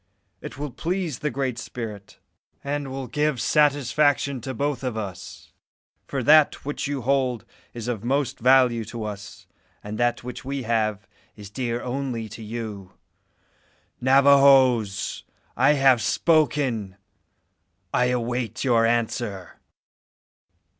[0.41, 2.17] It will please the Great Spirit,
[2.63, 5.53] and will give satisfaction to both of us;
[6.07, 9.45] for that which you hold is of most value to us,
[9.83, 12.93] and that which we have is dear only to you.
[14.01, 15.23] Navajoes!
[15.55, 16.95] I have spoken.
[17.93, 19.59] I await your answer."